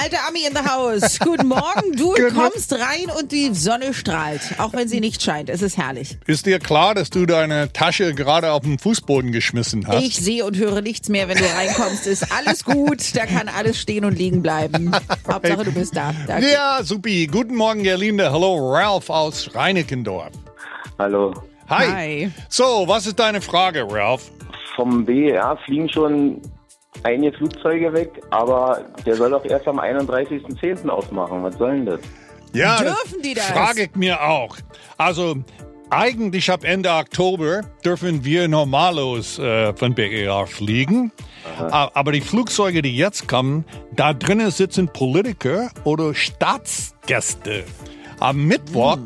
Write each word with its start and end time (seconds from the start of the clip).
Alter 0.00 0.18
Ami 0.28 0.46
in 0.46 0.54
the 0.54 0.62
house. 0.62 1.18
Guten 1.24 1.48
Morgen. 1.48 1.96
Du 1.96 2.12
kommst 2.32 2.72
rein 2.72 3.10
und 3.18 3.32
die 3.32 3.52
Sonne 3.52 3.92
strahlt. 3.92 4.40
Auch 4.58 4.72
wenn 4.72 4.86
sie 4.86 5.00
nicht 5.00 5.22
scheint. 5.22 5.50
Es 5.50 5.60
ist 5.60 5.76
herrlich. 5.76 6.18
Ist 6.26 6.46
dir 6.46 6.60
klar, 6.60 6.94
dass 6.94 7.10
du 7.10 7.26
deine 7.26 7.72
Tasche 7.72 8.14
gerade 8.14 8.52
auf 8.52 8.62
den 8.62 8.78
Fußboden 8.78 9.32
geschmissen 9.32 9.86
hast? 9.88 10.04
Ich 10.04 10.16
sehe 10.16 10.44
und 10.44 10.56
höre 10.56 10.82
nichts 10.82 11.08
mehr, 11.08 11.28
wenn 11.28 11.38
du 11.38 11.44
reinkommst. 11.44 12.06
Ist 12.06 12.30
alles 12.32 12.64
gut. 12.64 13.16
Da 13.16 13.26
kann 13.26 13.48
alles 13.48 13.80
stehen 13.80 14.04
und 14.04 14.16
liegen 14.16 14.40
bleiben. 14.40 14.92
Hauptsache, 15.28 15.64
du 15.64 15.72
bist 15.72 15.96
da. 15.96 16.14
Danke. 16.28 16.52
Ja, 16.52 16.78
supi. 16.82 17.26
Guten 17.26 17.56
Morgen, 17.56 17.82
Gerlinde. 17.82 18.30
Hallo, 18.30 18.72
Ralph 18.72 19.10
aus 19.10 19.52
Reinickendorf. 19.52 20.30
Hallo. 20.98 21.34
Hi. 21.68 21.86
Hi. 21.86 22.30
So, 22.48 22.84
was 22.86 23.06
ist 23.06 23.18
deine 23.18 23.40
Frage, 23.40 23.84
Ralph? 23.90 24.30
Vom 24.76 25.04
BER 25.04 25.58
fliegen 25.64 25.88
schon 25.88 26.40
einige 27.04 27.36
Flugzeuge 27.36 27.92
weg, 27.92 28.10
aber 28.30 28.82
der 29.06 29.16
soll 29.16 29.30
doch 29.30 29.44
erst 29.44 29.66
am 29.68 29.78
31.10. 29.80 30.88
aufmachen. 30.88 31.42
Was 31.42 31.56
soll 31.56 31.72
denn 31.76 31.86
das? 31.86 32.00
Ja, 32.52 32.78
Dürfen 32.78 33.22
die 33.22 33.34
das? 33.34 33.46
Frage 33.46 33.82
ich 33.84 33.94
mir 33.96 34.20
auch. 34.22 34.56
Also, 34.96 35.36
eigentlich 35.90 36.50
ab 36.50 36.64
Ende 36.64 36.90
Oktober 36.90 37.62
dürfen 37.84 38.24
wir 38.24 38.48
normallos 38.48 39.38
äh, 39.38 39.72
von 39.74 39.94
BER 39.94 40.46
fliegen. 40.46 41.12
A- 41.70 41.90
Aber 41.94 42.12
die 42.12 42.20
Flugzeuge, 42.20 42.82
die 42.82 42.96
jetzt 42.96 43.26
kommen, 43.28 43.64
da 43.92 44.12
drinnen 44.12 44.50
sitzen 44.50 44.88
Politiker 44.88 45.70
oder 45.84 46.14
Staatsgäste. 46.14 47.64
Am 48.20 48.44
Mittwoch 48.44 48.98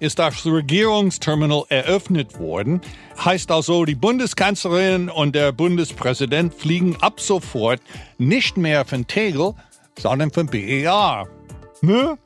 ist 0.00 0.18
das 0.18 0.44
Regierungsterminal 0.44 1.64
eröffnet 1.68 2.38
worden. 2.38 2.80
Heißt 3.24 3.50
also, 3.50 3.84
die 3.84 3.94
Bundeskanzlerin 3.94 5.08
und 5.08 5.34
der 5.34 5.52
Bundespräsident 5.52 6.54
fliegen 6.54 6.96
ab 7.00 7.20
sofort 7.20 7.80
nicht 8.18 8.56
mehr 8.56 8.84
von 8.84 9.06
Tegel, 9.06 9.54
sondern 9.98 10.30
von 10.30 10.46
BER. 10.46 11.26
Ne? 11.80 12.18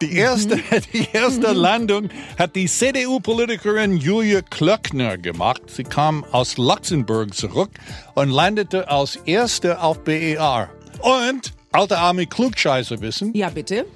Die 0.00 0.16
erste, 0.16 0.58
die 0.92 1.08
erste 1.12 1.52
Landung 1.52 2.08
hat 2.38 2.56
die 2.56 2.66
CDU-Politikerin 2.66 3.96
Julia 3.96 4.40
Klöckner 4.42 5.18
gemacht. 5.18 5.62
Sie 5.66 5.84
kam 5.84 6.24
aus 6.32 6.56
Luxemburg 6.56 7.34
zurück 7.34 7.70
und 8.14 8.30
landete 8.30 8.88
als 8.88 9.16
erste 9.26 9.82
auf 9.82 10.04
BER. 10.04 10.70
Und, 11.00 11.52
alte 11.72 11.98
Arme 11.98 12.26
Klugscheißer 12.26 13.00
wissen, 13.00 13.34
Ja, 13.34 13.50
bitte. 13.50 13.86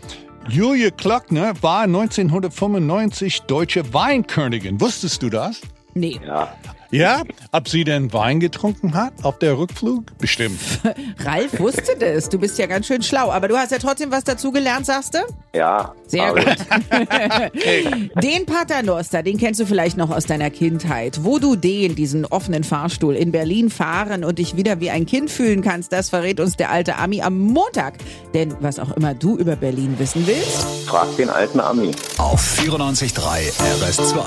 Julia 0.48 0.90
Klöckner 0.90 1.54
war 1.62 1.84
1995 1.84 3.42
deutsche 3.42 3.94
Weinkönigin. 3.94 4.80
Wusstest 4.80 5.22
du 5.22 5.30
das? 5.30 5.60
Nee. 5.94 6.20
Ja, 6.26 6.52
Ja? 6.90 7.22
Ob 7.50 7.68
sie 7.68 7.84
denn 7.84 8.12
Wein 8.12 8.40
getrunken 8.40 8.94
hat 8.94 9.12
auf 9.22 9.38
der 9.38 9.58
Rückflug? 9.58 10.16
Bestimmt. 10.18 10.60
Ralf 11.24 11.58
wusste 11.58 11.96
das. 11.98 12.28
Du 12.28 12.38
bist 12.38 12.58
ja 12.58 12.66
ganz 12.66 12.86
schön 12.86 13.02
schlau. 13.02 13.30
Aber 13.30 13.48
du 13.48 13.56
hast 13.56 13.72
ja 13.72 13.78
trotzdem 13.78 14.10
was 14.12 14.24
dazugelernt, 14.24 14.86
sagst 14.86 15.14
du? 15.14 15.18
ja. 15.52 15.92
Sehr 16.06 16.32
gut. 16.32 16.44
Den 18.22 18.46
Paternoster, 18.46 19.22
den 19.22 19.38
kennst 19.38 19.58
du 19.58 19.66
vielleicht 19.66 19.96
noch 19.96 20.10
aus 20.10 20.26
deiner 20.26 20.50
Kindheit. 20.50 21.24
Wo 21.24 21.38
du 21.38 21.56
den, 21.56 21.94
diesen 21.96 22.24
offenen 22.26 22.62
Fahrstuhl 22.62 23.16
in 23.16 23.32
Berlin 23.32 23.70
fahren 23.70 24.22
und 24.22 24.38
dich 24.38 24.56
wieder 24.56 24.78
wie 24.80 24.90
ein 24.90 25.06
Kind 25.06 25.30
fühlen 25.30 25.62
kannst, 25.62 25.92
das 25.92 26.10
verrät 26.10 26.38
uns 26.40 26.56
der 26.56 26.70
alte 26.70 26.96
Ami 26.96 27.22
am 27.22 27.38
Montag. 27.38 27.94
Denn 28.34 28.54
was 28.60 28.78
auch 28.78 28.92
immer 28.96 29.14
du 29.14 29.36
über 29.36 29.56
Berlin 29.56 29.98
wissen 29.98 30.26
willst, 30.26 30.66
Frag 30.86 31.16
den 31.16 31.30
alten 31.30 31.58
Ami. 31.58 31.90
Auf 32.18 32.58
94.3 32.60 33.50
RS2. 33.80 34.22